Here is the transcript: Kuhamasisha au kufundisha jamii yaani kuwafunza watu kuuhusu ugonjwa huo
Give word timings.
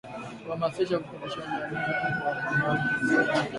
Kuhamasisha 0.43 0.95
au 0.95 1.01
kufundisha 1.03 1.41
jamii 1.41 1.75
yaani 1.75 2.21
kuwafunza 2.21 2.67
watu 2.69 2.83
kuuhusu 2.87 3.13
ugonjwa 3.13 3.35
huo 3.37 3.49